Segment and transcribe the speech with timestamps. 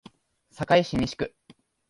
[0.49, 1.35] 堺市西区